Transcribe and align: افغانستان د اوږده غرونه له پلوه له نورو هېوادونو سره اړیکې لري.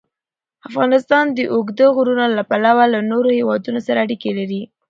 افغانستان 0.67 1.25
د 1.31 1.39
اوږده 1.53 1.87
غرونه 1.95 2.25
له 2.37 2.43
پلوه 2.49 2.85
له 2.93 2.99
نورو 3.11 3.29
هېوادونو 3.39 3.79
سره 3.87 3.97
اړیکې 4.05 4.31
لري. 4.39 4.61